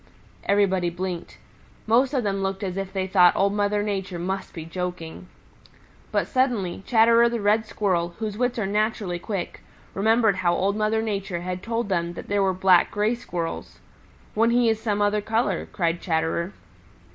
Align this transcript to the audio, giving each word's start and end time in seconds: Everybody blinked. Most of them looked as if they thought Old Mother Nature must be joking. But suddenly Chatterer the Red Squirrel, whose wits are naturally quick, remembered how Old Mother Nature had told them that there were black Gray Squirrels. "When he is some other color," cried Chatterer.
Everybody 0.45 0.89
blinked. 0.89 1.37
Most 1.85 2.15
of 2.15 2.23
them 2.23 2.41
looked 2.41 2.63
as 2.63 2.75
if 2.75 2.91
they 2.91 3.05
thought 3.05 3.35
Old 3.35 3.53
Mother 3.53 3.83
Nature 3.83 4.17
must 4.17 4.51
be 4.51 4.65
joking. 4.65 5.27
But 6.11 6.25
suddenly 6.27 6.81
Chatterer 6.87 7.29
the 7.29 7.39
Red 7.39 7.67
Squirrel, 7.67 8.15
whose 8.17 8.35
wits 8.35 8.57
are 8.57 8.65
naturally 8.65 9.19
quick, 9.19 9.61
remembered 9.93 10.37
how 10.37 10.55
Old 10.55 10.75
Mother 10.75 11.03
Nature 11.03 11.41
had 11.41 11.61
told 11.61 11.87
them 11.89 12.13
that 12.13 12.29
there 12.29 12.41
were 12.41 12.51
black 12.51 12.89
Gray 12.89 13.13
Squirrels. 13.13 13.77
"When 14.33 14.49
he 14.49 14.69
is 14.69 14.81
some 14.81 15.03
other 15.03 15.21
color," 15.21 15.67
cried 15.67 16.01
Chatterer. 16.01 16.53